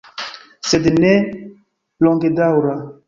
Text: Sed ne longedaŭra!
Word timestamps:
Sed 0.69 0.89
ne 1.03 1.11
longedaŭra! 2.07 2.75